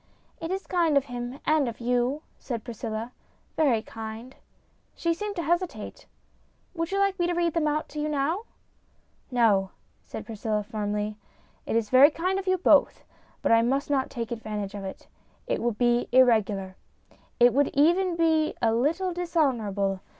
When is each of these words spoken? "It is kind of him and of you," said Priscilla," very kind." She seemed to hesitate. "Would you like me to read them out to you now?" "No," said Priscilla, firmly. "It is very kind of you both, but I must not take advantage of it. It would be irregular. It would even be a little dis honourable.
"It 0.41 0.49
is 0.49 0.65
kind 0.65 0.97
of 0.97 1.05
him 1.05 1.39
and 1.45 1.69
of 1.69 1.79
you," 1.79 2.23
said 2.39 2.63
Priscilla," 2.63 3.11
very 3.55 3.83
kind." 3.83 4.35
She 4.95 5.13
seemed 5.13 5.35
to 5.35 5.43
hesitate. 5.43 6.07
"Would 6.73 6.89
you 6.91 6.97
like 6.97 7.19
me 7.19 7.27
to 7.27 7.33
read 7.35 7.53
them 7.53 7.67
out 7.67 7.87
to 7.89 7.99
you 7.99 8.09
now?" 8.09 8.45
"No," 9.39 9.69
said 10.01 10.25
Priscilla, 10.25 10.63
firmly. 10.63 11.17
"It 11.67 11.75
is 11.75 11.91
very 11.91 12.09
kind 12.09 12.39
of 12.39 12.47
you 12.47 12.57
both, 12.57 13.03
but 13.43 13.51
I 13.51 13.61
must 13.61 13.91
not 13.91 14.09
take 14.09 14.31
advantage 14.31 14.73
of 14.73 14.83
it. 14.85 15.05
It 15.45 15.61
would 15.61 15.77
be 15.77 16.07
irregular. 16.11 16.77
It 17.39 17.53
would 17.53 17.67
even 17.75 18.15
be 18.15 18.55
a 18.59 18.73
little 18.73 19.13
dis 19.13 19.37
honourable. 19.37 19.99